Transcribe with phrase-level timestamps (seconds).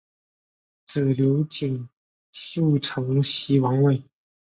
[0.87, 1.87] 子刘景
[2.31, 4.03] 素承袭王位。